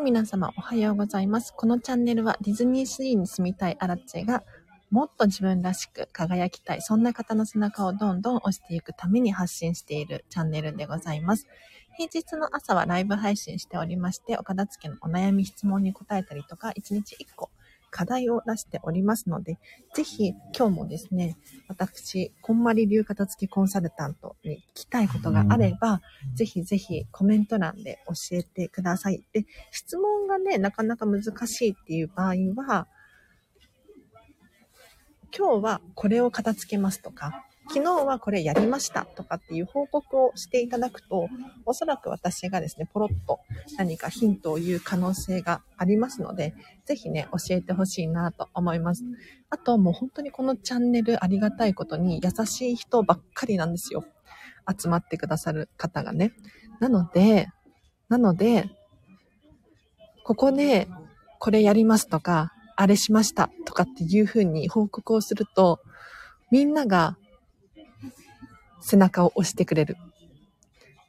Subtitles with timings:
[0.00, 1.54] い、皆様おはようございます。
[1.56, 4.44] このチャンネルはディズニーシーに住みたいアラチェが
[4.90, 11.46] もっと自分らしく輝きたい、そんな方の背中をどんどん押していくために発信しているチャンネルでございます。
[11.96, 17.50] 平日の朝はライブ配信しておりまして、岡田付のお悩み質問に答えたりとか、1日1個
[17.96, 19.58] 課題を出しておりますので、
[19.94, 26.02] ぜひ今日もですね、私、こんまり流片付きコンサルタントに聞きたいことがあれば、
[26.34, 29.24] ぜひぜひコメント欄で教えてください。
[29.32, 32.86] で、質問がね、なかなか難しいっていう場合は、
[35.34, 41.28] 今日はこれを片付けますとか、昨日はこれやりましたとかっていう報告をしていただくと、
[41.64, 43.40] おそらく私がですね、ポロッと
[43.76, 49.04] 何かヒントを言う可能性がありますので、ぜひね、教えてほしいなと思います。
[49.50, 54.04] あと、もう本当にこのチャンネルありがたいことに優しい人ばっかりなんですよ。
[54.80, 56.32] 集まってくださる方がね。
[56.80, 57.48] なので、
[58.08, 58.70] なので、
[60.24, 60.88] ここで
[61.38, 65.80] これやりますとか、あれしましたとかっていうふうに報告をすると、
[66.50, 67.16] みんなが
[68.86, 69.96] 背中を押してくれる。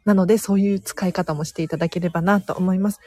[0.05, 2.99] なので、そういう使い方もしていただければなと思います。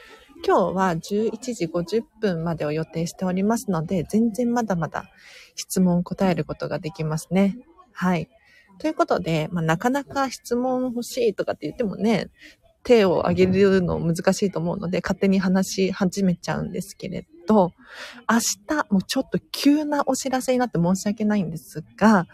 [0.45, 5.05] 今日は11時50分までを予定しておりますので、全然まだまだ
[5.55, 7.57] 質問を答えることができますね。
[7.91, 8.29] はい。
[8.79, 12.29] ということで、まあ、なかなか質問欲しいとかって言ってもね、
[12.83, 17.73] 手を挙げるの難しいと思うので、勝手に話し始めちゃうんですけれど、
[18.29, 22.25] 明日、もうちょっと急なお知らせになって申し訳ないんですが、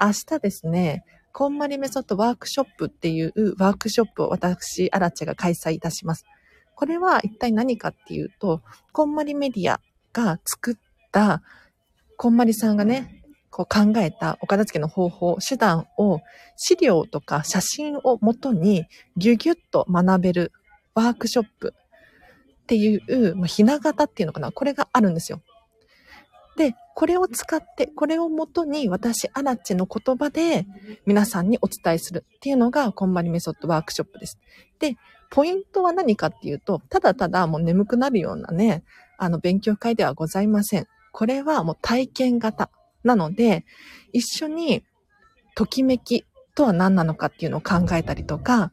[0.00, 1.04] 明日ですね、
[1.34, 6.26] こんまりメソッドワークショップっていうワークショップを私、アラチェが開催いたします。
[6.74, 8.60] これは一体何かっていうと、
[8.92, 9.80] こんまりメディア
[10.12, 10.74] が作っ
[11.10, 11.42] た、
[12.18, 16.20] こんまりさんがね、こう考えたお片付けの方法、手段を
[16.56, 20.52] 資料とか写真をもとにギュギュッと学べる
[20.94, 21.74] ワークショップ
[22.62, 25.40] っていう、まあ、ひな形っていうのかなこれがあるんですよ。
[26.56, 30.66] で、これを使って、これをもとに私、アラッチの言葉で
[31.06, 34.38] 皆さんにお伝えするっていうのが、こんまりメソッドワークショップです。
[34.78, 34.96] で、
[35.30, 38.84] ポイントは何かっていうと、ただただもう眠くなるようなね、
[39.16, 40.86] あの、勉強会ではございません。
[41.12, 42.70] これはもう体験型。
[43.02, 43.64] なので、
[44.12, 44.84] 一緒に、
[45.54, 46.24] ときめき
[46.54, 48.72] とは何なのかっていうのを考えたりとか、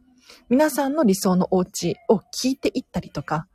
[0.50, 3.48] 皆さんの理想のお家を聞いていったりとか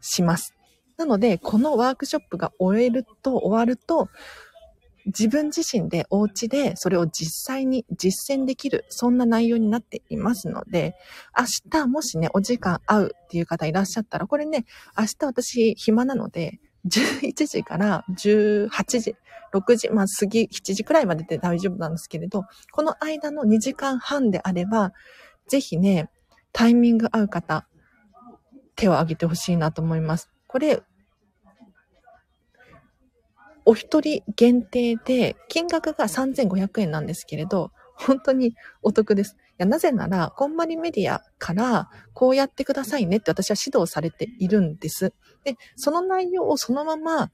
[0.00, 0.57] します。
[0.98, 4.08] なので、このワークショップが終えると、終わると、
[5.06, 10.96] 自分自身でお家でそれを実際に実践できる、そんな内容になっていますので、
[11.38, 14.66] 明日もしね、お時間合うっていう方いらっしゃったら、これね、
[14.98, 18.68] 明日私暇なので、11時から18
[19.00, 19.16] 時、
[19.54, 24.92] 6時、まあ過ぎ、7時くらいまでで大丈夫なんですけれど、この間の2時間半であれば、
[25.46, 26.10] ぜひね、
[26.52, 27.66] タイミング合う方、
[28.74, 30.30] 手を挙げてほしいなと思います。
[30.48, 30.82] これ、
[33.64, 39.36] お一人限定で、金額が3500円なんですけれど、本当にお得です。
[39.36, 45.12] いやなぜなら、こんまりメディアからこうやってくださいねって私は指導されているんです。
[45.44, 47.30] で、その内容をそのまま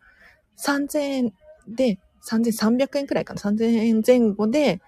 [0.58, 1.32] 3000円
[1.68, 4.80] で、3300円くらいかな、3000円前後で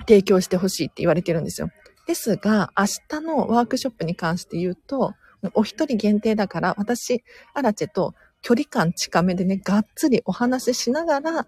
[0.00, 1.70] 提供してほしいって言われてるんですよ。
[2.06, 5.14] ですが、明日のワークショップに関して言うと、
[5.54, 11.46] お一人限定だから、私、アラチェと距離感近めでね、がっつりお話ししながら、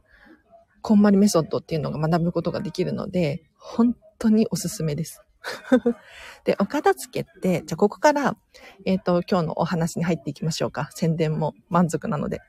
[0.83, 5.23] こんまりメソッドっていうのが学ぶことができるので、本当におすすめです。
[6.45, 8.37] で、お片付けって、じゃあここから、
[8.85, 10.91] えっ、ー、と、今日のお話に入っていきましょうか。
[10.95, 12.41] 宣伝も満足なので。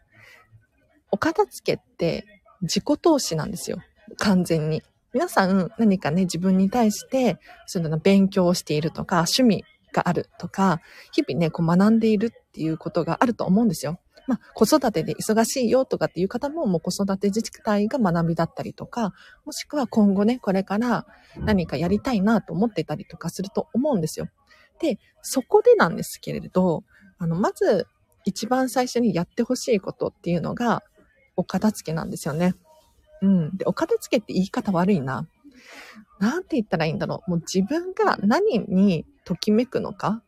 [1.12, 2.26] お片付けって
[2.62, 3.78] 自己投資なんですよ。
[4.18, 4.84] 完全に。
[5.14, 10.82] 皆さん何かね、自分に対して、そういうの勉強をしているとか、趣味があるとか、
[11.12, 14.00] 日々ね、こう学んでいるっていうことがあると思うんですよ。
[14.28, 19.14] まあ、子育てで忙しいよとかっていう方も、もう子育て自治体が学びだったりとか、
[19.46, 21.08] もしくは今後ね、これから
[21.38, 24.28] 何かやりたいなと思ってたりとかすると思うんですよ。
[24.80, 26.84] で、そこでなんですけれど、
[27.18, 27.88] あの、まず
[28.26, 30.84] 一番最初にやってほしいことっていうのが、
[31.38, 32.56] お片付けなんですよね。
[33.22, 33.56] うん。
[33.56, 35.28] で、お片付けって言い方悪いな。
[36.20, 37.32] なんて言ったらいいんだろう。
[37.32, 40.24] もう自分が何にときめくのか、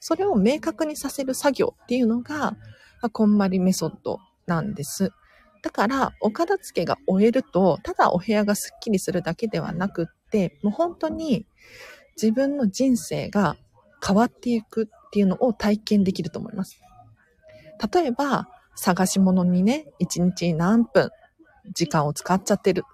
[0.00, 2.56] それを明確にさせる作業っていうのが、
[3.12, 5.12] こんまりメソッドなんです。
[5.62, 11.46] だから、お片付けが終えると、ただお部屋がスッキリするだけではなくって、もう本当に
[12.20, 13.56] 自分の人生が
[14.06, 16.80] 変わっていくっていうのを体験できると思います。
[17.92, 21.10] 例えば、探し物にね、1日何分
[21.72, 22.84] 時間を使っちゃってる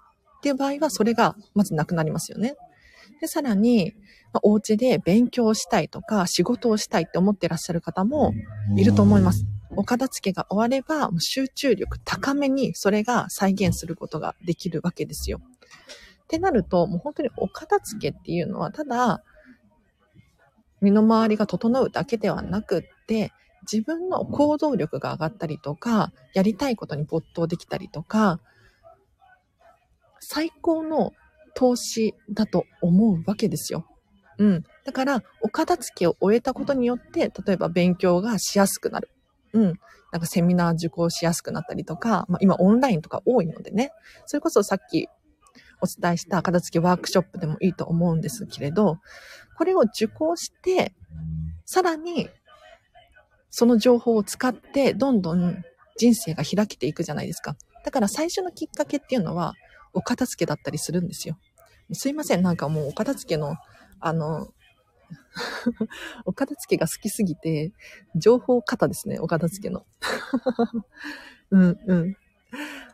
[0.41, 2.55] っていう場合は、それがまずなくなりますよね。
[3.21, 3.93] で、さらに、
[4.33, 8.33] まあ、お家で勉強したいとか、仕事をしたいって思ってらっしゃる方も
[8.75, 9.45] いると思います。
[9.75, 15.39] お片付けが終われば、集中力高めにそれが再現することができるわけですよ。
[16.23, 19.23] ってなると、もう本当にお片付けっていうのは、ただ、
[20.81, 23.31] 身の回りが整うだけではなくって、
[23.71, 28.39] 自分の行動力が上がったりとか、やりたいことに没頭できたりとか、
[30.33, 31.11] 最高の
[31.55, 33.85] 投資だと思うわけですよ。
[34.37, 34.63] うん。
[34.85, 39.09] だから、お片付けを終えたことによって、例えば勉強がしやすくなる。
[39.51, 39.79] うん。
[40.13, 43.91] なんかセミナー受講しやすくなったりとか、まあ今オンラインとか多いのでね。
[44.25, 45.09] それこそさっき
[45.81, 48.99] お伝えした片付けワークショップでもいいと思うんですけれど、
[49.57, 50.93] これを受講して、
[51.65, 52.29] さらに
[53.49, 55.61] その情報を使ってどんどん
[55.97, 57.57] 人生が開けていくじゃないですか。
[57.83, 59.55] だから最初のきっかけっていうのは
[59.93, 61.37] お片付けだったりするんですよ。
[61.93, 63.55] すいません、なんかもうお片付けの、
[63.99, 64.53] あの、
[66.25, 67.73] お片付けが好きすぎて、
[68.15, 69.85] 情報型ですね、お片付けの。
[71.51, 72.17] うんうん。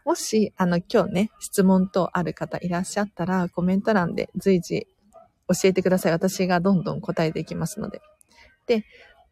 [0.06, 4.88] もし、あの、今日ね、質問等ある方いらっしゃったら、コメント欄で随時
[5.48, 6.12] 教えてください。
[6.12, 8.02] 私がどんどん答えていきますので。
[8.68, 8.86] で、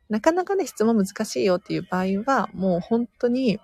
[0.09, 3.59] なかなかね、質問難しいよっていう場合は、もう本当に、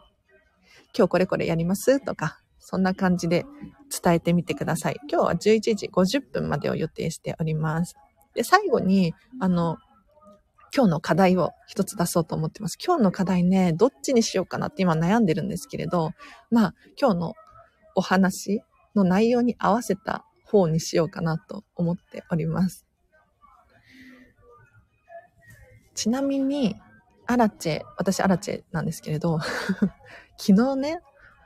[0.97, 2.40] 今日これこれやりますとか、
[2.71, 3.45] そんな感じで
[4.01, 4.95] 伝えてみてください。
[5.09, 7.97] 今日は11時50分までを予定しております。
[8.33, 9.77] で、最後に、あの、
[10.73, 12.77] 今日の課題を一つ出そうと思ってます。
[12.81, 16.11] 今日の課題ね、どっちにしようかなって今悩んでるんですけれど、
[16.49, 17.33] まあ、今日の
[17.95, 18.61] お話
[18.95, 22.85] の内容に合わせた方にしようかなと思っております。
[25.93, 26.77] ちなみに、
[27.27, 29.39] アラチェ、私アラチェなんですけれど、
[30.39, 30.99] 昨日ね、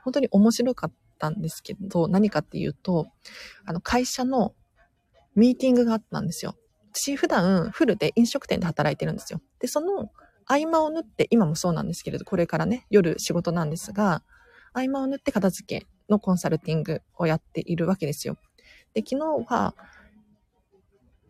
[0.04, 3.08] 本当に面白かったんですけど、何かっていうと、
[3.64, 4.54] あの、会社の
[5.34, 6.56] ミーティングがあったんですよ。
[6.92, 9.40] 私普段フルで飲食店で働いてるんですよ。
[9.60, 10.10] で、その
[10.46, 14.22] 合間を縫って、今もそうなんですけれど、これからね、夜仕事なんですが、
[14.72, 18.38] 合間を縫って片付けのコンサルティングをやっているわけですよ。
[18.94, 19.74] で、昨日は、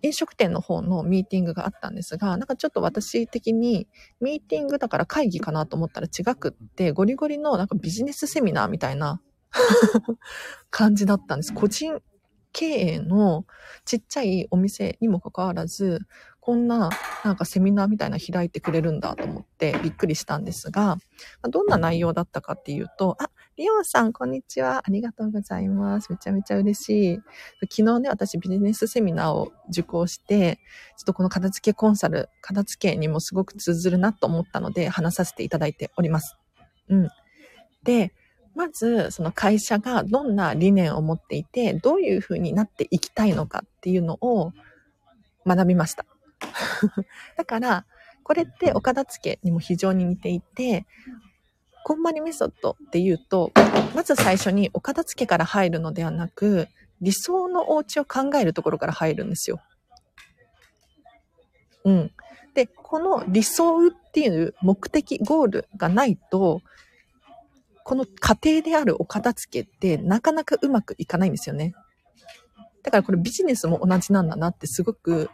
[0.03, 3.89] 飲食店の方のミーティングがあったんですが、なんかちょっと私的に
[4.21, 9.21] ミーティングだから会議かなと思ったら違くって、ゴリゴリのなんかビジネスセミナーみたいな
[10.71, 11.55] 感じだったんです。
[11.55, 12.01] 個人
[12.53, 13.45] 経営の
[13.85, 16.01] ちっちゃいお店にもかかわらず、
[16.41, 16.91] こんな
[17.25, 20.97] なんかセミナーみたいな開いてくれるんだと思ってびっくりしたんですが、
[21.51, 24.83] どんな内容だったかっていうと、あ、リオンさん、こんにちは。
[24.87, 26.13] ありがとうございます。
[26.13, 27.19] めちゃめちゃ嬉しい。
[27.63, 30.61] 昨日ね、私ビジネスセミナーを受講して、
[30.97, 36.37] ちょっとこの片付けコンサル、片付けにもすごく通ずるなと思ったので話させていただいております。
[36.89, 37.09] うん。
[37.83, 38.15] で、
[38.57, 44.53] まず、その会社がどんな理念を持っていて、どういうふうになっていきたいのかっていうのを
[45.47, 46.07] 学びました。
[47.37, 47.85] だから、
[48.23, 50.87] これってお片付けにも非常に似ていて、
[51.85, 53.53] こんまりメソッドっていうと、
[53.95, 56.67] まず最初にお片付けから入るのではなく、
[57.03, 59.61] 理想のお家を考えるところから入るんですよ。
[61.85, 62.11] うん。
[62.55, 66.63] で、この理想っていう目的、ゴールがないと、
[67.87, 71.73] この過程であるお片付けってなかなかうまくいかないんですよね。
[72.83, 75.31] だからこれビジネスも同じなんだなってすごく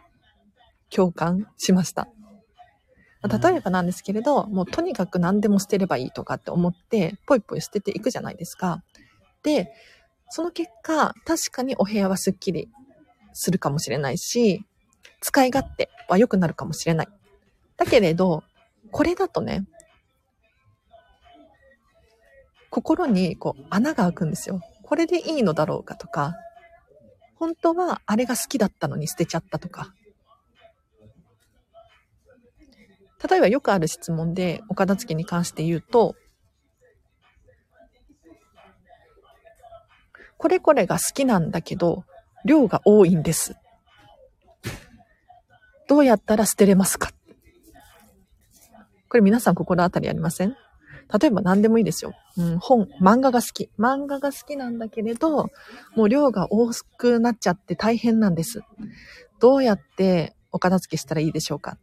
[0.91, 2.07] 共感しました。
[3.23, 8.83] 例えばなんですけれど、もうとにかく何でも捨てればいいとかって思って、ぽいぽい捨てていくじゃないですか。
[9.41, 9.73] で、
[10.29, 12.69] その結果、確かにお部屋はスッキリ
[13.33, 14.63] するかもしれないし、
[15.21, 17.07] 使い勝手は良くなるかもしれない。
[17.77, 18.43] だけれど、
[18.91, 19.65] これだとね、
[22.73, 24.59] 心にこう穴が開くんですよ。
[24.81, 26.33] これでいいのだろうかとか、
[27.35, 29.93] 本当はあれが好きだったのに捨てちゃったとか。
[33.29, 36.15] 例えばよくある質問でお片付けに関して言うと、
[40.37, 42.05] これこれが好きなんだけど、
[42.43, 43.55] 量が多いんです。
[45.87, 47.11] どうやったら捨てれますか？
[49.09, 50.57] これ皆さん心当たりありません？
[51.19, 52.13] 例えば何でもいいですよ。
[52.37, 53.69] うん、本、漫画が好き。
[53.77, 55.49] 漫画が好きなんだけれど、
[55.95, 58.61] もう量が多くなっちゃって大変なんです。
[59.39, 61.77] どうやってお片付けしたらいいでしょうか？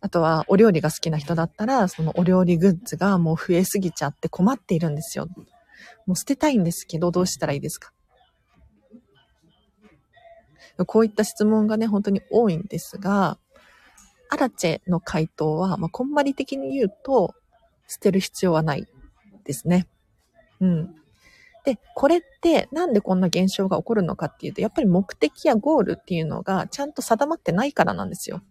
[0.00, 5.28] あとは、お料理が好きな人だったら、そのお料理グッズがもう増えすぎちゃって困っているんですよ。
[6.06, 7.92] もう捨てたいんですけど、どうしたらいいですか？
[10.86, 13.38] こういった質問がね、本当に多いんですが、
[14.28, 17.34] アラチェの回答は、まあ、こんまり的に言うと、
[17.92, 18.86] 捨てる必要はない
[19.44, 19.86] ですね。
[20.60, 20.94] うん。
[21.64, 28.42] で、これってなんでこんな現象が起こるのかっていうと、やっぱり目的やゴールっていうのがちゃんと定まってないからなんですよ。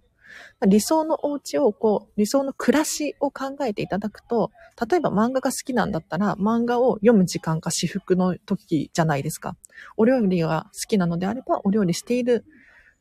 [0.65, 4.51] 理想のお家をこう、理想の暮らしを考えていただくと、
[4.89, 9.55] 例えば漫画が好きなんだったら、漫画を読む時間か私服の時じゃないですか。
[9.97, 12.45] お料理が好きなのであれば、お料理している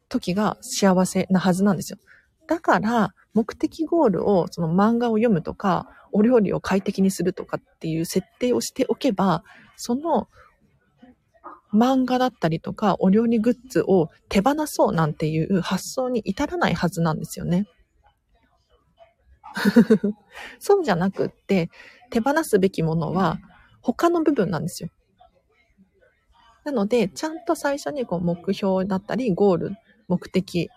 [0.09, 1.99] 時が幸せなはずなんですよ。
[2.47, 9.44] だから、目的ゴールを、その漫画を読むとか、お料理を快適にするとかっていう設定をしておけば、
[9.76, 10.28] その
[11.73, 17.66] 漫画だったりとか、お料理グッズを手放そうなんていう発想に至らないはずなんですよね。
[20.59, 21.70] そうじゃなくって、
[22.11, 23.38] 手放すべきものは
[23.80, 24.90] 他の部分なんですよ。
[26.64, 29.76] なので、ちゃんと最初にこう目標だったり、ゴール、
[30.09, 30.68] 目的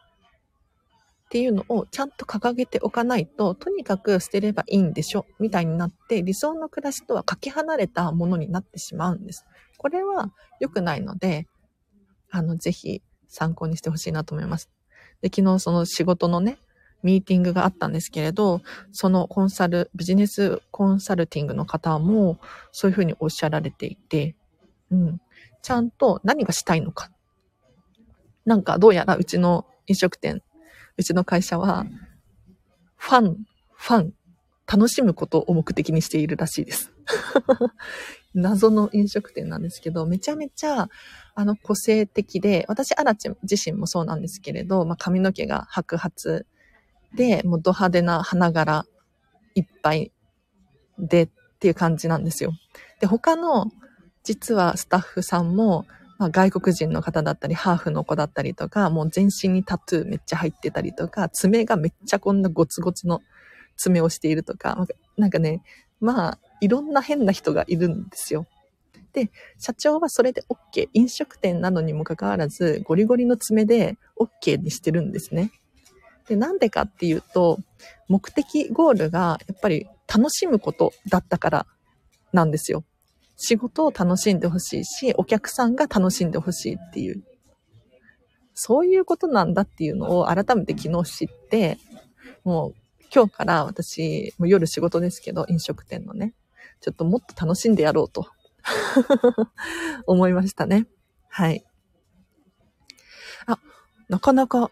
[1.34, 9.44] っていうのをちゃんと掲げておかないと、とにかく捨てればいいんでしょ、みたいになって、理想の暮らしとはかけ離れたものになってしまうんです。
[9.80, 11.48] これは良くないので、
[12.30, 14.70] あの、ぜひ参考にしてほしいなと思います。
[15.22, 16.60] で、昨日その仕事のね、
[17.02, 18.62] ミーティングがあったんですけれど、
[18.92, 22.38] そのコンサル、ビジネスコンサルティングの方も
[22.72, 24.36] そういうふうにおっしゃられていて、
[24.92, 25.22] うん。
[25.64, 27.10] ちゃんと何がしたいのか。
[28.46, 30.44] なんかどうやらうちの飲食店、
[30.98, 31.86] うちの会社は、
[32.98, 33.38] ファン、
[33.76, 34.14] ファン、
[34.72, 36.92] 楽しむことを目的にしているらしいです。
[38.34, 40.90] 謎の飲食店なんですけど、めちゃめちゃ、
[41.36, 46.46] あの、個性的で、私、アラチ自身もそうなんですけれど、まあ、髪の毛が白髪
[47.16, 48.86] で、もうド派手な花柄
[49.56, 50.12] いっぱい
[50.98, 52.54] でっていう感じなんですよ。
[53.00, 53.72] で、他の、
[54.24, 55.86] 実はスタッフさんも、
[56.24, 63.22] まあ、外国人の方だったり、ハーフの子だったりとか、もう全身にタトゥーめっちゃ入ってたりとか、爪がめっちゃこんなゴツゴツの
[63.76, 64.88] 爪をしているとか、
[65.18, 65.64] なんかね、
[66.00, 68.48] まあ、いろんな変な人がいるんですよ。
[69.12, 70.88] で、社長はそれで OK。
[70.94, 75.52] 飲食店なのにもかかわらず、ゴリゴリの爪で OK にしてるんですね。
[76.30, 77.60] で、なんでかっていうと、
[78.08, 81.66] 目的、ゴールがやっぱり楽しむことだったから
[82.32, 82.86] なんですよ。
[83.46, 87.22] 仕事を楽しんでほしいし、お客さんが楽しんでほしいっていう。
[88.54, 91.78] そういうことなんだっていうのを改めて昨日知って、
[92.46, 92.74] もう
[93.14, 96.34] 今日から私、もう夜仕事ですけど、飲食店のね、
[96.80, 98.28] ちょっともっと楽しんでやろうと
[100.08, 100.88] 思いましたね。
[101.28, 101.66] はい。
[103.46, 103.60] あ、
[104.08, 104.72] なかなか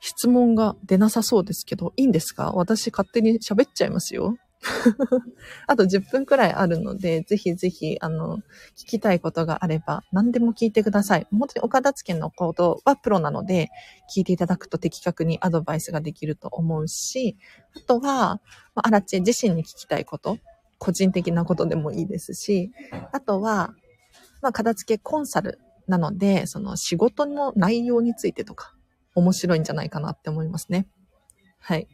[0.00, 2.52] 質問が出なさそうですけど、いいんですか？
[2.52, 4.36] 私勝手に喋っちゃいますよ。
[5.66, 8.38] あと10分くらいあるので、ぜひぜひ、あの、
[8.76, 11.26] 聞きたいことがあれば、何でも聞いてください。
[11.30, 13.68] 本当に岡田付けのことはプロなので、
[14.14, 17.36] 聞いていただくと的確にアドバイスができると思うし、
[17.76, 18.40] あとは、
[18.74, 20.38] まあ、アラチェ自身に聞きたいこと、
[20.78, 22.72] 個人的なことでもいいですし、
[23.12, 23.74] あとは、
[24.42, 28.74] まあ、片付けコンサルなので、その仕事の内容についてとか、
[29.14, 30.88] 面白いんじゃないかなって思いますね。
[31.58, 31.88] はい。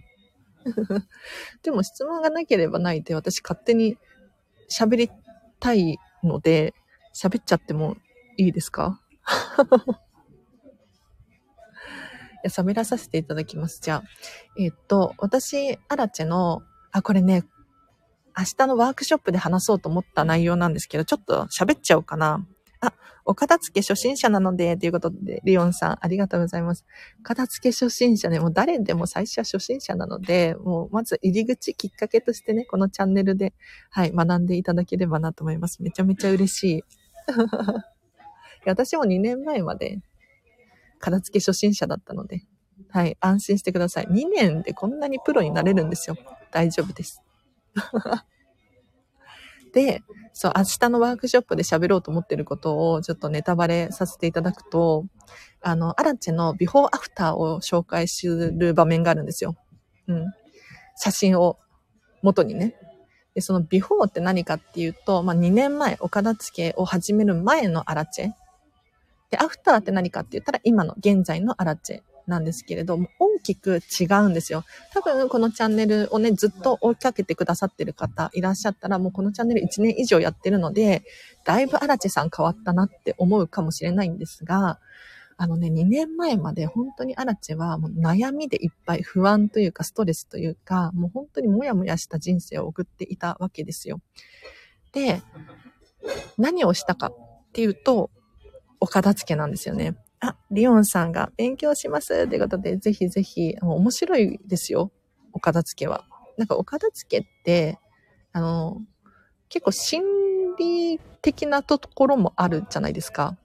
[1.62, 3.98] でも質問がなければないで私勝手に
[4.70, 5.10] 喋り
[5.60, 6.74] たいので、
[7.14, 7.96] 喋っちゃっても
[8.36, 9.00] いいですか？
[12.44, 13.80] いや、喋らさせていただきます。
[13.80, 14.02] じゃあ。
[14.58, 17.44] えっと、私、アラチェの、あ、これね、
[18.36, 22.44] 明日のワークショップで話そうと思った内容なんですけど、ちょっと喋っちゃおうかな。
[22.82, 22.92] あ、
[23.24, 26.84] お片付け初心者なので、ということで、リオンさん、ありがとうございます。
[27.22, 33.54] 片付け初心者ね、もう誰でも最初は初心者なので、もうまず入り口、きっかけとしてね、このチャンネルで、
[33.90, 35.82] はい、学んでいただければなと思います。
[35.82, 36.82] めちゃめちゃ嬉しい。
[38.66, 40.00] 私も2年前まで、
[40.98, 42.44] 片付け初心者だったので、
[42.88, 44.06] はい、安心してください。
[44.06, 46.16] 2年でこんなにプロになれるんですよ。
[46.50, 47.22] 大丈夫です。
[49.72, 50.02] で、
[50.32, 55.06] そう、明日のワークショップで喋ろうと思ってることをちょっとネタバレさせていただくと、
[55.60, 59.56] あの、アラチェのビフォーアフターを紹介する場面があるんですよ。
[60.08, 60.26] うん。
[60.96, 61.58] 写真を
[62.22, 62.74] 元にね。
[63.34, 68.32] で、そのビフォーって何かっていうと、まあ、2年前、お片付けを始める前のアラチェ。
[69.30, 74.64] で、アフターって何かって言ったら今の現在のアラチェなんですけれども、大きく違うんですよ。
[74.92, 81.02] 多分このチャンネルをね、ずっと追いかけてくださってる方いらっしゃったら、もうこのチャンネル1年以上やってるので、
[81.44, 84.78] だいぶ荒地さん変わったなって思うかもしれないんですが、
[85.36, 94.00] あのね、2年前まで本当に荒地はもう悩みでいっぱい不安というかストレスというか、もう本当にもやもやした人生を送っていたわけですよ。
[94.92, 95.22] で、
[96.38, 97.14] 何をしたかっ
[97.52, 98.10] ていうと、
[98.78, 99.96] お片付けなんですよね。
[100.22, 104.92] あ、リオンさんが勉強しますってことで、ぜひぜひ、もう面白いですよ。
[105.32, 106.04] お片付けは。
[106.38, 107.80] なんかお片付けって、
[108.32, 108.80] あの、
[109.48, 110.02] 結構心
[110.56, 113.36] 理的なところもあるじゃないですか。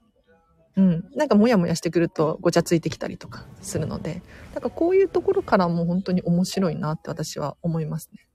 [0.76, 1.10] うん。
[1.16, 4.22] なんかモヤモヤしてくるとごちゃついてきたりとかするので、
[4.54, 8.28] なんかこういうところからも本当に面白いなって私は思いますね。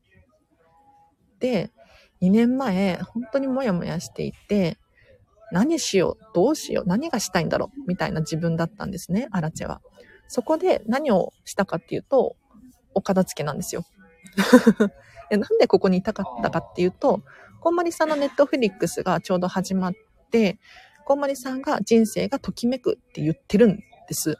[1.39, 1.71] で、
[2.21, 4.77] 2年前、本当にモヤモヤしていて、
[5.53, 9.81] 何しようどうしよう何がしたいんだろうみたいな自分だったんですね、アラチェは。
[10.27, 12.35] そこで何をしたかっていうと、
[12.95, 13.85] お片付けなんですよ。
[15.29, 17.21] なんでここにいたかったかっていうと、
[17.61, 19.93] こんまりさんのネットフリックスがちょうど始まっ
[20.31, 20.57] て、
[21.05, 23.83] こんまりさんが人生がときめくって言ってるんで
[24.15, 24.39] す。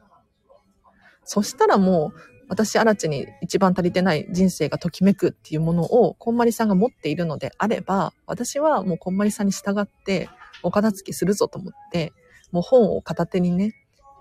[1.26, 10.30] そしたらもう、私、アラチに一番足りてない人生がときめくっていうものを、こんまりさんが持っているのであれば、私はもうこんまりさんに従って、
[10.64, 12.14] お片付けするぞと思って、
[12.52, 13.74] もう本を片手にね、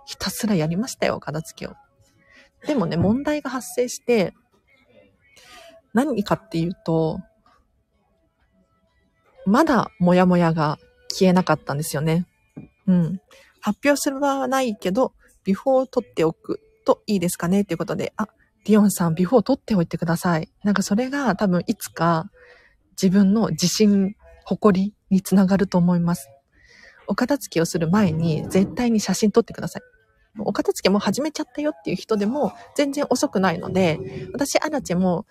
[0.06, 1.74] ひたすらやりましたよ、片付けを。
[2.66, 4.34] でもね、問題が発生して、
[5.94, 7.20] 何かっていうと、
[9.44, 10.78] まだモヤモヤが
[11.10, 12.26] 消えなかったんですよね。
[12.86, 13.20] うん。
[13.60, 15.12] 発表する場はないけど、
[15.44, 18.28] ビフォーを取っておくといいですかねっていうことで、あ、
[18.64, 20.48] ディオンさん、ビフォー取っておいてください。
[20.62, 22.30] なんかそれが多分いつか
[23.00, 26.28] 自分の自信、誇りにつながると思います。
[27.06, 29.82] お片付けをする前に絶対に写真撮ってください。
[30.38, 34.00] お片付けも始めちゃったよっていう人でも全然遅くないので、
[34.32, 35.26] 私、アラチェも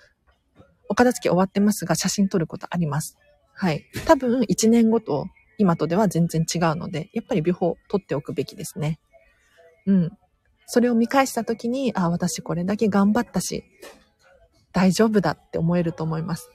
[0.88, 3.17] お片付け終わってますが写真撮ることあります。
[3.53, 3.85] はい。
[4.05, 5.25] 多分1年後と
[5.57, 9.00] 今とでは全然違うので、やっぱりビフォー撮っておくべきですね。
[9.88, 10.11] うん。
[10.67, 13.63] それを見返した時に、あ、私これだけ頑張ったし、
[14.71, 16.50] 大丈夫だって思えると思います。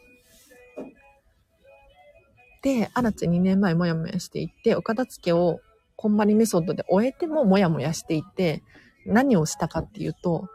[2.66, 5.60] で、アラチェ2年前もやもやしていて、お片付けを
[5.94, 8.64] こんまりメソッドで終えてももやもやしていて、
[9.06, 10.48] 何をしたかっていうと、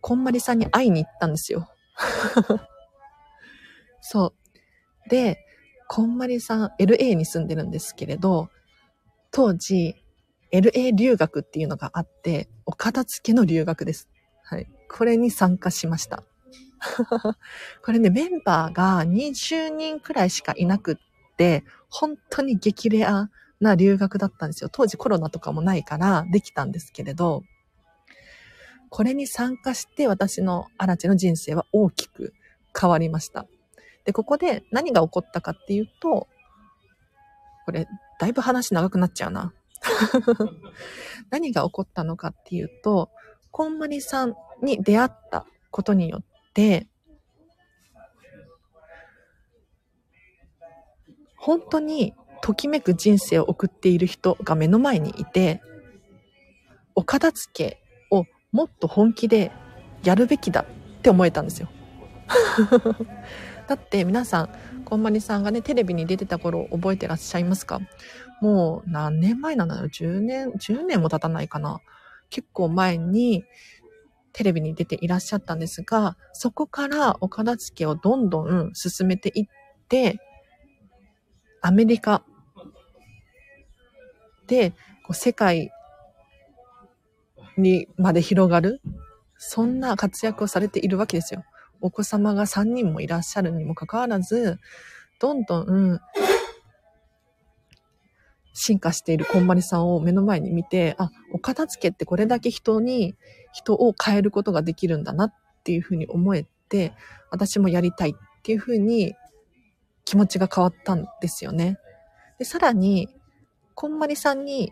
[0.00, 1.68] こんまりさんに会いに行ったんですよ。
[4.00, 4.32] そ
[5.06, 5.10] う。
[5.10, 5.44] で、
[5.90, 8.48] こんまりさん、LA に住んでるんですけれど、
[9.30, 10.02] 当時、
[10.52, 14.08] LA 留学っていうのがあって、お片付けの留学です。
[14.42, 14.66] はい。
[14.88, 16.22] これに参加しました。
[17.82, 20.96] これね、メンバーが20人くらいしかいなくっ
[21.36, 24.70] て、本当に激レアな留学だったんですよ。
[24.70, 27.44] 当時コロナとかもないからできたんですけれど、
[28.90, 32.32] これに参加して私のアラチの人生は大きく
[32.78, 33.46] 変わりました。
[34.04, 36.28] で、ここで何が起こったかっていうと、
[37.64, 37.88] これ、
[38.20, 39.52] だいぶ話長くなっちゃうな。
[41.30, 43.10] 何が起こったのかっていうと、
[43.50, 46.33] こんまりさんに出会ったことによって、
[51.36, 55.60] 本当にときめく人生を送っている人が目の前にいて、
[56.94, 59.50] お片付けをもっと本気で
[60.02, 60.66] やるべきだっ
[61.02, 61.68] て思えたんですよ。
[63.66, 64.48] だって皆さん、
[64.84, 67.80] こんまりさんがね、テレビに出てた頃覚えてらっしゃいますか？
[68.40, 71.80] もう何年前なんだろう ?10 年、10年も経たないかな？
[72.30, 73.44] 結構前に
[74.34, 79.46] テレビに出ていらっしゃったんですが、そこからお片付けをどんどん進めていっ
[79.88, 80.18] て、
[81.62, 82.22] アメリカ
[84.46, 84.72] で、
[85.04, 85.70] こう世界
[87.56, 88.82] にまで広がる、
[89.38, 91.44] そんな活躍をされているわけですよ。
[91.80, 94.58] お子様が3人もいらっしゃるにもかかわらず、
[95.20, 96.00] どんどん、
[98.54, 103.14] 進化しているこんまりさんを目の前に見て、あ、お片付けってこれだけ人に、
[103.52, 106.94] 人を変えることができるんだなっていうふうに思えて、
[107.30, 109.14] 私もやりたいっていうふうに
[110.04, 111.78] 気持ちが変わったんですよね。
[112.38, 113.08] で、さらに、
[113.74, 114.70] こんまりさんに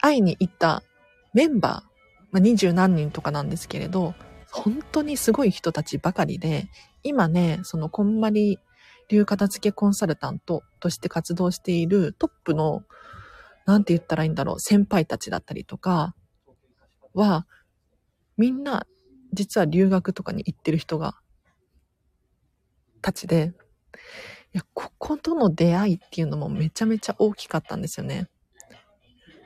[0.00, 0.84] 会いに行った
[1.34, 1.72] メンバー、
[2.30, 4.14] まあ、二十何人とかなんですけれど、
[4.52, 6.68] 本当にすごい人たちばかりで、
[7.02, 8.58] 今ね、そのこんまり
[9.12, 12.82] 流片付けコンサルタントとして活動しているトップの、
[13.66, 16.14] なんて言ったらいいんだろう、先輩たちだったりとか
[17.12, 17.46] は、
[18.38, 18.86] みんな
[19.34, 21.14] 実は留学とかに行ってる人が、
[23.02, 23.52] たちで、
[24.54, 28.28] いや、こことの出会いっていうのもめちゃめちゃ大きかったんですよね。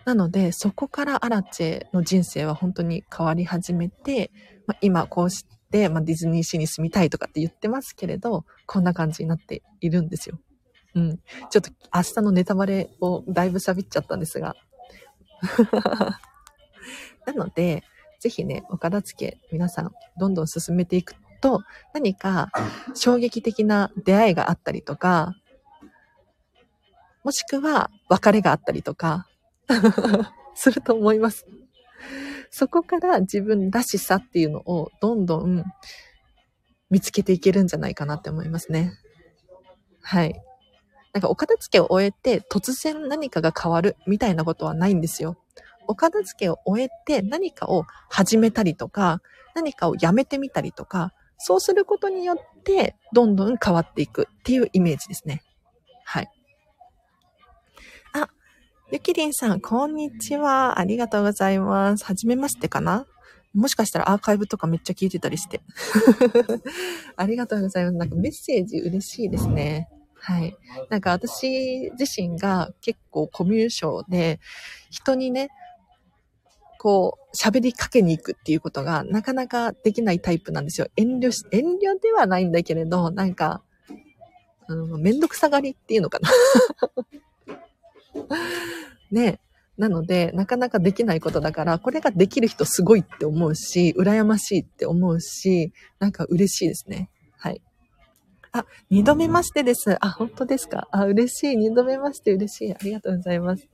[0.04, 4.30] なので、そこからアラチェの人生は本当に変わり始めて、
[4.68, 5.55] まあ、今こうして、
[5.88, 10.38] まあ、ディズニーシーに住みたいとかって言ってますけれど、こんな感じになっているんですよ。
[10.94, 11.18] うん。
[11.50, 14.54] ちょっと明日のネタバレをだいぶ喋っちゃったんですが。
[17.26, 17.84] なので、
[18.20, 22.50] ぜひね、お片付け皆さんどんどん進めていくと何か
[22.94, 25.34] 衝撃的な出会いがあったりとか、
[27.24, 29.26] もしくは別れがあったりとか
[30.54, 31.46] すると思います。
[32.58, 35.62] そこから自分らしさっていうのをどんどん
[36.88, 38.94] 見つけていけるんじゃないかなって思いますね。
[40.00, 40.40] はい。
[41.12, 45.36] なんかお片付けを終えて突然何かが変わるみたいなことはないんですよ。
[45.86, 49.20] お片付けを終えて何かを始めたりとか、
[49.54, 55.42] 何かをやめてみたりとか、そうすることによってどんどん変わっていくっていうイメージですね。
[58.92, 60.78] ゆきりんさん、こんにちは。
[60.78, 62.04] ありがとうございます。
[62.04, 63.04] はじめましてかな？
[63.52, 65.60] もしかしたらアーカイブとかめっちゃ聞いてたりして。
[67.16, 67.96] ありがとうございます。
[67.96, 69.88] なんかメッセージ嬉しいですね。
[70.14, 70.56] はい。
[70.88, 74.38] なんか私自身が結構コミュ障で、
[74.90, 75.48] 人にね、
[76.78, 80.86] こう、喋りかけに行くっていうことがなかなかできないタイプなんですよ。
[80.96, 83.64] 遠慮し、遠慮ではないんだけれど、なんか、
[84.68, 86.30] うん、めんどくさがりっていうのかな。
[89.10, 89.40] ね
[89.78, 97.10] なので、なかなかできないことだから、これができる人すごいって思うし、羨ましいって思うし、なんか嬉しいですね。
[97.36, 97.60] はい。
[98.52, 99.98] あ、二度目ましてです。
[100.00, 100.88] あ、本当ですか？
[100.92, 101.56] あ、嬉しい。
[101.58, 102.72] 二度目まして嬉しい。
[102.72, 103.68] ありがとうございます。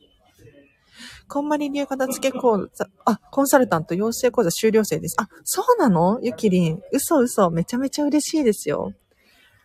[1.28, 5.14] こんまり流片付け講座、あ、コンサルタント養成講座終了生です。
[5.20, 6.18] あ、そうなの？
[6.20, 6.80] ゆきりん。
[6.92, 7.48] 嘘嘘。
[7.52, 8.92] めちゃめちゃ嬉しいですよ。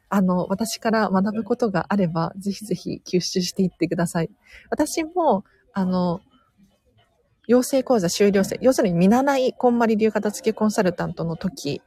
[0.09, 4.29] あの、私から学ぶことがあれば、ぜひぜひ吸収していってください。
[4.69, 5.43] 私も、
[5.73, 6.21] あの、
[7.47, 11.81] 養成講座終了生、要するに見習いこんまり流片付けコンサルタントの時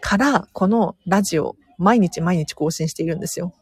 [0.00, 3.52] から、このラジオ、毎日毎日更新しているんですよ。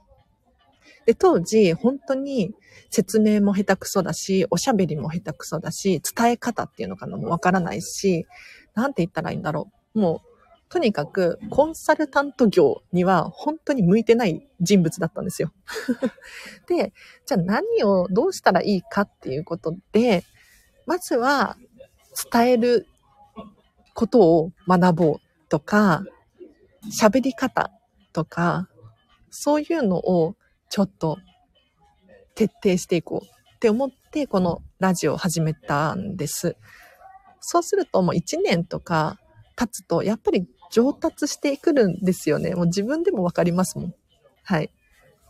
[1.06, 2.54] で、当時、本当に
[2.90, 8.26] 説明も下手くそだし、おしゃべりも下手くそだし、伝え方っていうのかなもわからないし、
[8.74, 10.00] なんて言ったらいいんだろう。
[10.00, 10.29] もう、
[10.70, 15.52] とにかく、コンサルタント業には本当に向いてない人物だったんですよ。
[16.68, 16.92] で、
[17.26, 20.24] じゃあ何をどうしたらいいかっていうことで、
[20.86, 21.56] まずは
[22.32, 22.86] 伝える
[23.94, 26.04] ことを学ぼうとか、
[26.88, 27.72] 喋り方
[28.12, 28.68] とか、
[29.28, 30.36] そういうのを
[30.68, 31.18] ちょっと
[32.36, 36.56] 徹底していこうって思って、このラジオを始めたんです。
[37.40, 39.18] そうするともう1年とか
[39.56, 42.54] 経つと、やっぱり上達してくるんですよね。
[42.54, 43.94] もう自分でもわかりますもん。
[44.42, 44.70] はい。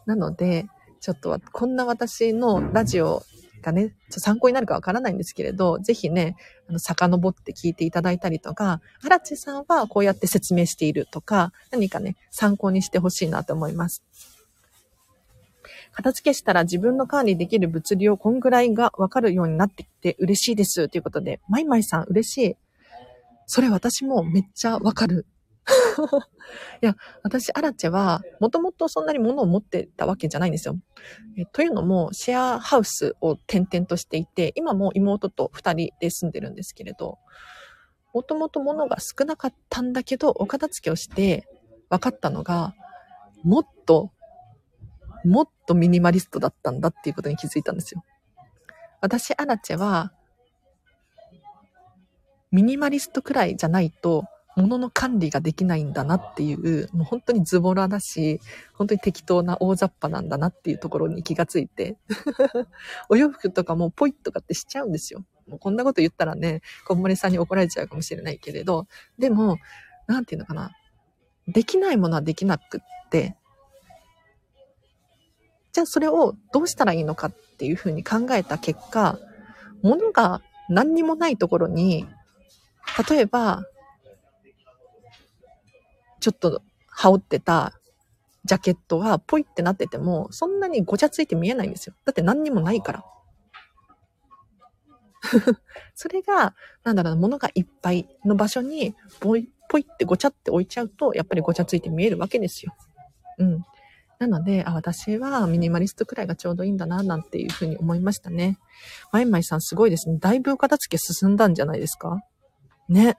[0.07, 0.67] なので、
[1.01, 3.23] ちょっとこんな私のラジオ
[3.63, 6.37] がね、参考になるかわからないんですけれど、ぜひね、
[6.69, 14.03] あの、遡って聞いていただいたりとか、荒地さんはこうやって説明しているとか、何かね、参考にしてほしいなと思います。
[15.93, 20.89] 片付けしたら自分の管理できる物流こんぐらいがわかるようになってきて嬉しいです。
[20.89, 22.57] ということで、マイマイさん嬉しい。
[23.53, 25.27] それ私もめっちゃわかる。
[26.81, 30.79] いや、私、アラチェは、もともとそんなに物を持ってたわけじゃないんですよ。
[31.37, 37.19] えというのも、シェアハウスを転々としていて、今も妹と二人で住んでるんですけれど、
[38.15, 41.49] もともと物が少なかったんだけど、お片付けをして
[41.89, 42.77] 分かったのが、
[43.43, 44.13] もっと、
[45.25, 48.05] もっとミニマリストだったんだっていうことに気づいたんですよ。
[49.01, 50.13] 私、アラチェは、
[52.53, 54.25] ミニマリストくらいじゃないと、
[54.57, 58.41] 物の管理ができないんだなっていう、もう本当にズボラだし、
[58.75, 61.97] 本当に適当な大雑把なんだなっていうところに気がついて、
[63.09, 65.25] お洋服とかもポイとかってしちゃうんですよ。
[65.47, 68.87] もうこんなこと言ったらね、こんまりさんに怒られちゃうかもしれないけれど、
[69.19, 69.59] でも、
[70.07, 70.73] なんていうのかな。
[71.47, 73.37] できないものはできなくって、
[75.73, 79.19] じゃあそれをどうしたらいいのかっていうふうに考えた結果、
[79.83, 82.09] 物が何にもないところに、
[83.09, 83.65] 例えば、
[86.21, 87.73] ちょっと羽織ってた
[88.45, 91.95] ジャケットがポイってなってても、そんなにごちゃついて見えないんですよ。
[92.05, 93.05] だって何にもないから。
[95.95, 102.75] それが、なんだろう物がいっぱいの場所に、ポイ、ポイってごちゃって置いちゃうと、やっぱりごちゃついて見えるわけですよ。
[103.39, 103.65] うん。
[104.19, 108.59] なので、あ、私はミニマリストくらいがちょうどいいんだな、なんていうふうに思いましたね。
[109.13, 110.19] マイマイさんすごいですね。
[110.19, 112.21] だいぶ片付け進んだんじゃないですか？
[112.93, 113.17] ね。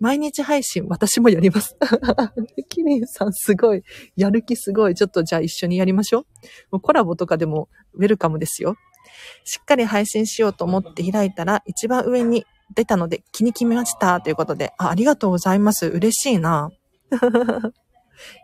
[0.00, 1.76] 毎日配信、私もやります。
[2.68, 3.82] キリンさんすごい。
[4.16, 4.94] やる気すごい。
[4.94, 6.24] ちょっとじゃあ一緒にやりましょう。
[6.72, 8.74] もうコラボとかでもウェルカムですよ。
[9.44, 14.20] しっかり配信しようと思って開いたら、一番上に出たので気に決めました。
[14.20, 15.86] ということで、あありがとうございます。
[15.86, 16.70] 嬉しいな。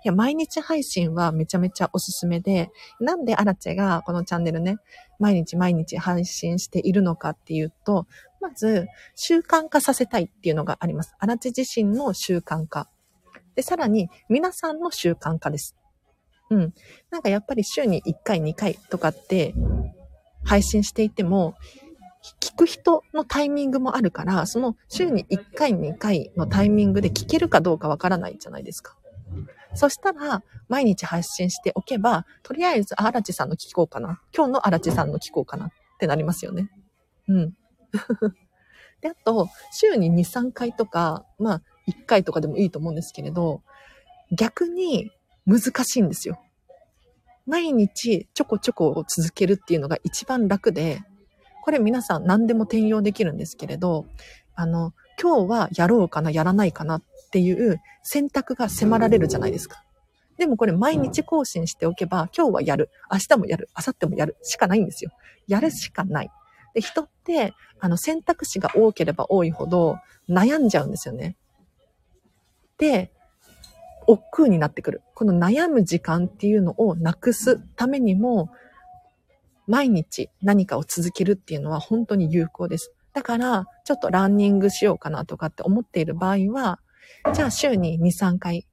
[0.05, 4.77] いや、毎日配信はめちゃめちゃおすすめで、なんでアラチェがこのチャンネルね、
[5.19, 8.07] 毎日毎日配信しているのかっていうと、
[8.41, 11.15] まず、習慣化させたいっていうのがあります。
[11.19, 12.89] アラチ自身の習慣化。
[13.55, 15.77] で、さらに、皆さんの習慣化です。
[16.51, 16.75] うん。
[17.11, 19.55] なんかやっぱり週に1回、2回とかって
[20.45, 21.55] 配信していても、
[22.41, 28.97] 聞く人のタイミングもあるから、その週に1回、2回のタイミングで聞けるかどうかわからないじゃないですか。
[29.75, 34.21] そしたら、毎日発信しておけば、とりあえず、あ、荒地さんの聞こうかな。
[34.35, 36.71] 今日の荒地さんの聞こうかなってなりますよね。
[37.29, 37.57] うん。
[39.01, 43.63] で、あと、週に2、3回とか、まあ、1回とかでもいいと思うんですけれど、
[44.33, 45.11] 逆に
[45.47, 46.41] 難しいんですよ。
[47.47, 51.03] 毎日ちょこちょこを続けるっていうのが一番楽で、
[51.63, 54.07] これ皆さん何でも転用できるんですけれど、
[54.55, 59.83] あの、今日はやろうかな、やらないかなっていう選択が迫られるじゃないですか。
[60.37, 65.11] でもこれ毎日更新しておけば、今日はやる、明日もやる、明後日もやるしかないんですよ。
[65.47, 66.31] やるしかない。
[66.75, 67.09] で、人っ、
[67.81, 71.37] あの、選択肢が多ければ多いほど悩んじゃうんですよね。
[72.79, 73.13] で、
[74.07, 75.03] 億劫になってくる。
[75.15, 78.51] この悩む時間っていうのをなくすためにも、
[79.67, 82.93] 毎日何かを続けるっていうのは本当に有効です。
[83.13, 86.81] だから、ちょっとランニングしようかなとかって思っている場合は、
[87.35, 88.67] じゃあ週に2、3回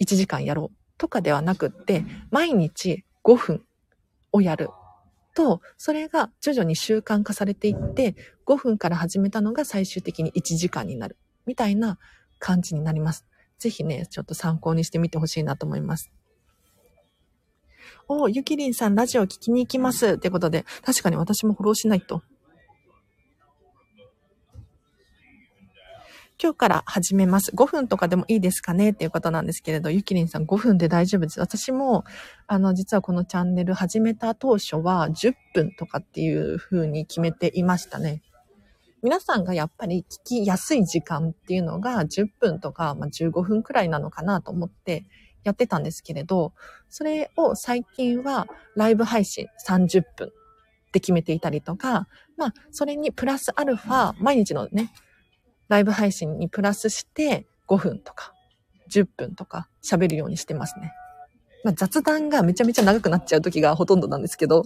[0.00, 3.64] 1時間やろうとかではなくって、毎日5分
[4.32, 4.68] をやる
[5.34, 8.14] と、それが徐々に習慣化されていって、
[8.46, 11.16] 5分から始めたのが最終的に1時間になる。
[11.46, 11.98] みたいな
[12.38, 13.26] 感じになります。
[13.58, 16.12] ぜひね、ちょっと参考にしてみてほしいなと思います。
[18.08, 20.14] おゆきりんさん、ラジオ聞きに行きます。
[20.14, 22.22] ってことで、確かに私もフォローしないと。
[26.42, 27.52] 今日から始めます。
[27.54, 28.90] 5分とかでもいいですかね？
[28.90, 31.38] っていうことなんですけれど、ゆきりんさん5分で大丈夫です。
[31.38, 32.04] 私も、
[32.48, 38.22] あの、実はこのチャンネル始めた当初は10分とかっていう風に決めていましたね。
[39.04, 45.04] 皆さんがやっぱり聞きやすい時間っていうのが10分とか、まあ、15分くらいなのかなと思って
[45.44, 46.54] やってたんですけれど、
[46.88, 50.30] それを最近はライブ配信30分っ
[50.90, 54.90] て決めていたりとか、まあ、それにプラスアルファ、毎日のね、
[55.68, 58.32] ライブ配信にプラスして5分とか
[58.90, 60.92] 10分とか喋るようにしてますね。
[61.64, 64.64] まあ、雑談がめちゃめちゃ長くなっちゃう時がほとんどなんですけど、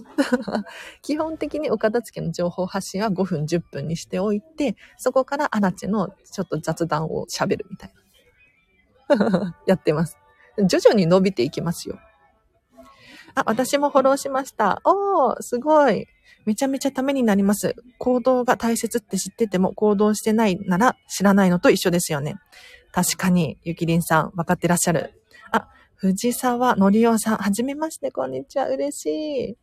[1.03, 7.93] 基本的にお片付けの情報発信は5分10分にしておいて、そこからアラチのちょっと雑談を喋るみたい
[9.09, 9.55] な。
[9.67, 10.17] やってます。
[10.65, 11.99] 徐々に伸びていきますよ。
[13.35, 14.81] あ、私もフォローしました。
[14.83, 16.07] おー、すごい。
[16.47, 17.75] めちゃめちゃためになります。
[17.97, 22.35] 行動が大切って知ってても行動してないなら知らないのと一緒ですよね。
[22.93, 25.21] 確かに、ゆきりんさん、分かってらっしゃる。
[25.51, 29.05] あ、藤沢のりおさん、はじめまして、こんにちは、嬉し
[29.51, 29.57] い。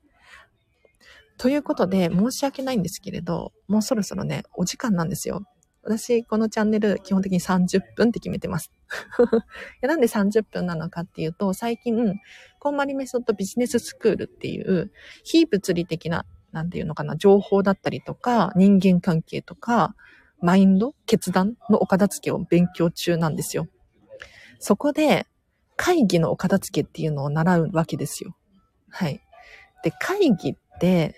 [1.39, 5.43] ということで、申し訳ないんですけれど、もうそろそろね、お時間なんですよ。
[5.85, 8.71] 私、このチャンネル、基本的に30分って決めてます。
[9.81, 12.21] なんで30分なのかっていうと、最近、
[12.59, 14.93] コンマリメソッドビジネススクールっていう、
[15.25, 19.95] 非物理的な、なんていうのかな、情報だったりとか、人間関係とか、
[20.41, 23.67] マインド、決断のお片付けを勉強中なんですよ。
[24.61, 25.27] そこで、
[25.77, 28.37] 会議のお片付けっていうのを習うわけですよ。
[28.89, 29.21] はい。
[29.83, 31.17] で、会議って、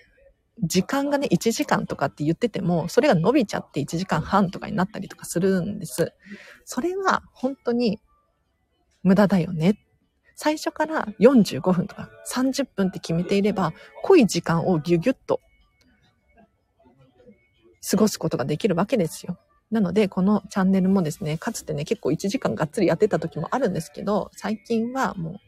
[0.62, 6.14] 時間がね、1時間とかって言ってても、それが伸びちゃって1時間半とかになったりとかするんです。
[6.64, 8.00] それは本当に
[9.02, 9.78] 無駄だよね。
[10.36, 13.72] 最初から45分とか30分って決めていれば、
[14.02, 15.40] 濃い時間をギュギュッと
[17.90, 19.38] 過ごすことができるわけですよ。
[19.70, 25.40] なので、このチャンネルもですね、かつてね、結構1時間がっつりやってた時もあるんですけど、最近はも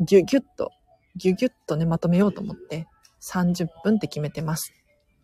[0.00, 0.70] う、ギュギュッと、
[1.16, 2.88] ギュギュッとね、まとめようと思って、
[3.22, 4.72] 30分って決めてます。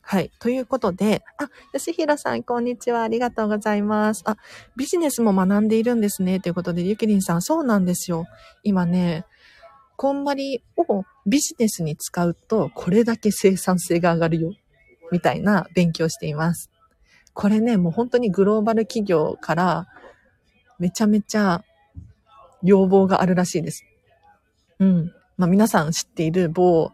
[0.02, 0.30] はい。
[0.40, 3.02] ということで、あ、吉弘さん、こんにちは。
[3.02, 4.22] ありがとうございます。
[4.24, 4.36] あ、
[4.76, 6.40] ビジネスも学んでいるんですね。
[6.40, 8.26] ということで、ゆきりんさん、そうなんですよ。
[8.64, 9.24] 今ね、
[9.96, 14.52] こんまりをビジネスに使うと、これだけ生産性が上がるよ。
[15.12, 16.70] みたいな勉強しています。
[17.34, 19.88] これね、もう本当にグローバル企業から
[20.78, 21.62] めちゃめちゃ
[22.62, 23.84] 要望があるらしいです。
[24.78, 25.12] うん。
[25.36, 26.92] まあ皆さん知っている某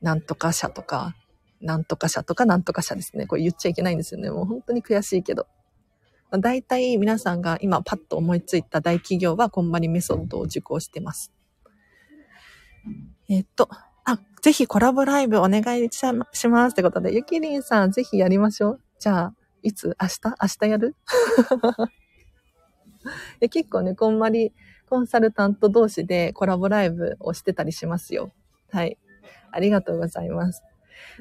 [0.00, 1.14] なんとか社とか、
[1.60, 3.26] なんとか社とかなんとか社ですね。
[3.26, 4.30] これ言っちゃいけないんですよね。
[4.30, 5.46] もう本当に悔しいけど。
[6.30, 11.32] 大体皆さんが今パッと思いついた大企業はこんまりメソッドを受講してます。
[13.30, 13.68] えっと、
[14.04, 18.80] あ、ぜひコラボライブお願いしますってことで、ゆきりんさんぜひやりましょう。
[18.98, 19.96] じゃあ、いつ？
[20.00, 20.20] 明日？
[20.24, 20.96] 明日やる？
[23.50, 24.52] 結構ね、こんまり
[24.88, 28.32] コンサルタント同士でコラボライブをしてたりしますよ。
[28.70, 28.98] はい。
[29.50, 30.62] ありがとうございます。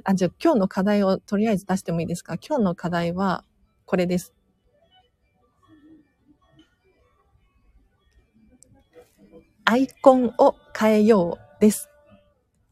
[0.04, 2.36] あ、じゃあ今日の課題をとりあえず出してもいいですか？
[2.36, 3.44] 今日の課題は
[3.86, 4.34] これです。
[9.66, 11.90] アイコンを変えようです。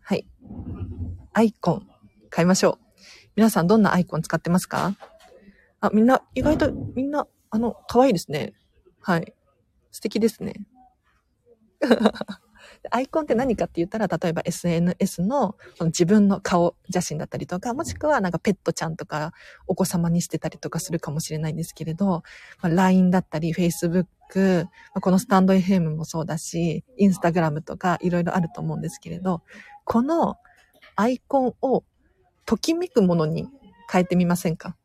[0.01, 0.25] はい。
[1.33, 1.87] アイコン
[2.33, 2.85] 変えましょう。
[3.35, 4.95] 皆さんどんなアイコン使ってますか？
[5.81, 8.53] あ、みんな、意外とみんな、あの、可愛いですね。
[9.01, 9.33] はい。
[9.91, 10.53] 素敵ですね。
[12.91, 19.33] アイコンって何かって言ったら、例えば SNS の自分の顔写真だったりとか、もしくはなんかペットちゃんとか
[19.67, 22.23] お子様にしてたりとかするかもしれないんですけれど、
[22.61, 29.41] まあ、LINE だったり Facebook、まあ、このスタンド FM もそうだし、Instagram とかいろいろあると思うんですけれど、
[29.83, 30.37] この
[30.95, 31.83] アイコンを
[32.45, 33.47] ときめくものに
[33.91, 34.75] 変えてみませんか？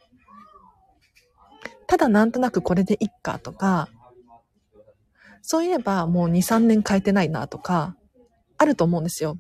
[1.87, 3.89] ただなんとなくこれでいっかとか、
[5.43, 7.97] そういえばもう2、3年変えてないなとか、
[8.59, 9.39] あると思うんですよ。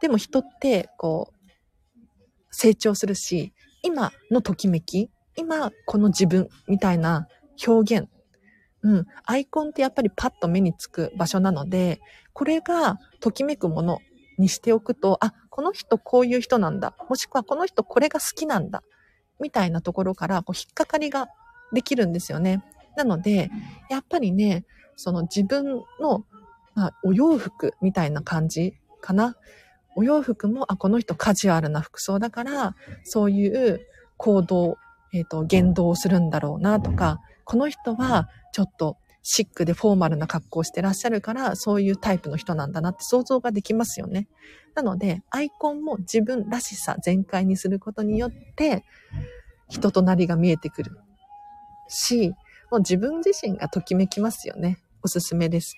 [0.00, 1.36] でも人って、こう、
[2.50, 7.28] 成長するし、今のときめき、今この自分みたいな
[7.66, 8.08] 表現、
[8.82, 12.00] うん、アイコンってやっぱりパッと目につく場所なので、
[12.32, 14.00] これがときめくもの
[14.38, 16.94] にしておくと、あ、この人こういう人なんだ。
[17.08, 18.82] もしくはこの人これが好きなんだ。
[19.40, 21.28] みたいなところからこう引っかかりが
[21.72, 22.62] できるんですよね。
[22.96, 23.50] なので、
[23.90, 24.64] やっぱりね、
[24.96, 26.24] その自分の、
[26.74, 29.36] まあ、お洋服みたいな感じかな。
[29.94, 33.80] お洋服も、あ、この人カジュアルな服装だから、そういう
[34.16, 34.76] 行動、
[35.12, 44.28] えっ、ー、と、言動をするんだろうなとか、この人はちょっとシックでフォーマルな格好をしてらっしゃるから、そういうタイプの人なんだなって想像ができますよね。
[44.74, 48.84] なので、アイコンも自分らしさ全開にすることによって、
[49.68, 50.98] 人となりが見えてくる
[51.88, 52.34] し、
[52.70, 54.78] もう自分自身がときめきますよね。
[55.06, 55.76] おすすめです。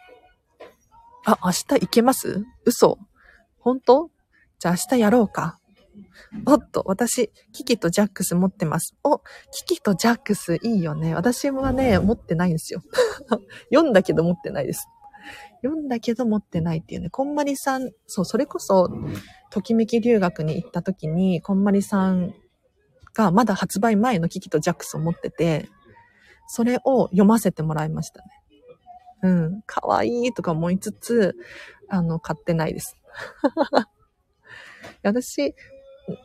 [1.26, 2.46] あ、明日行けます？
[2.64, 2.98] 嘘
[3.58, 4.10] 本当？
[4.58, 5.58] じゃあ明日やろうか。
[6.46, 8.94] おっと、私、キキとジャックス持ってます。
[9.04, 9.18] お、
[9.52, 11.14] キキとジャックスいいよね。
[11.14, 12.82] 私はね、持ってないんですよ。
[13.70, 14.88] 読んだけど持ってないです。
[15.62, 18.88] 読んだけど持ってないっていうね、こんまりさん、そう、それこそ、
[19.50, 22.34] ときめき留学に行った時に、こんまりさん
[23.12, 25.68] がまだ発売前のキキとジャックスを持ってて、
[26.46, 28.28] それを読ませてもらいましたね。
[29.22, 29.62] うん。
[29.66, 31.36] かわいいとか思いつつ、
[31.88, 32.96] あの、買ってないです。
[35.02, 35.54] 私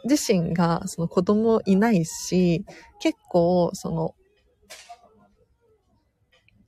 [0.06, 2.66] 自身がその子供いないし、
[3.00, 4.16] 結構その、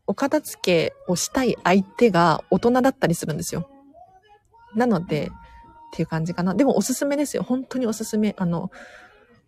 [0.08, 3.70] お片付けをしたい相手が大人だったりするんですよ。
[4.76, 5.32] なので、
[5.96, 6.54] っていう感じかな。
[6.54, 7.44] でもおすすめですよ。
[7.44, 8.36] 本当におすすめ。
[8.38, 8.70] あの、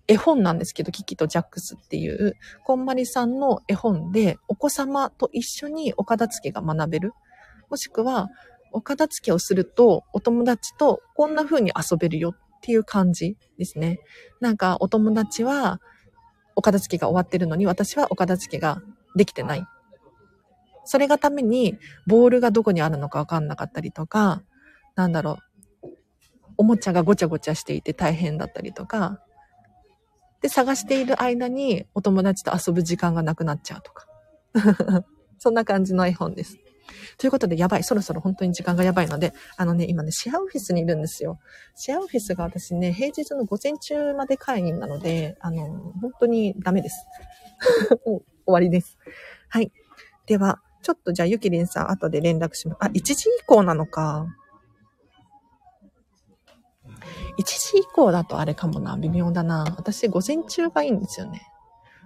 [0.08, 7.14] 絵本なんですけど、キキとジャックスっていう、こんまりさんの絵本で、お子様と一緒にお片付けが学べる。
[7.70, 8.30] もしくは、
[8.72, 14.00] お片付けをすると、お友達とこんな風に遊べるよっていう感じですね。
[14.40, 15.82] なんか、お友達は、
[16.56, 18.82] お片付けが終わってるのに、私はお片付けが
[19.16, 19.66] できてない。
[20.86, 24.42] それがために、ボールがどこにあるのかわかんなかったりとか、
[24.96, 25.38] なんだろ
[25.84, 25.90] う、
[26.58, 29.22] おもちゃがごちゃごちゃしていて大変だったりとか、
[30.42, 34.08] で、探している間にお友達と遊ぶ時間がなくなっちゃうとか。
[35.40, 36.58] そんな感じの絵本です。
[37.18, 37.84] ということで、やばい。
[37.84, 41.40] そろそろ本当に時間がやばいので、あのね、今ね、シェアオフィスにいるんですよ。
[41.76, 47.06] シェアオフィスが私ね、平日の午前中まで会員なので、あの、本当にダメです。
[48.06, 48.98] も う終わりです。
[49.50, 49.72] はい。
[50.26, 52.78] では、ちょっとじゃあ、ゆきりんさん、後で連絡します。
[52.82, 54.28] あ、1時以降なのか。
[57.38, 59.76] 1時以降だとあれかもな、微妙だな。
[59.78, 61.42] 私、午前中がいいんですよね。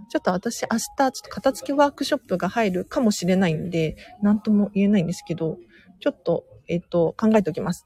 [0.10, 5.58] ちょっと私、明日、ちょっと片付けワークショップが入るかもしれないんで、なんとも言えないんですけど、
[6.00, 7.86] ちょっと、えっ、ー、と、考えておきます。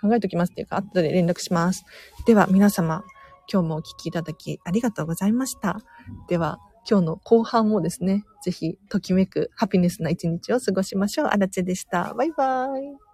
[0.00, 1.84] 考えておきますっていうか、後で連絡します。
[2.26, 3.04] では、皆様、
[3.52, 5.80] 今日もお聞きいただきありがとうございました。
[6.28, 11.26] では、今日の後半もですね、ぜひ、ときめくハピネスな一日を過ごしましょう。
[11.26, 12.14] あらちでした。
[12.14, 13.05] バイバーイ。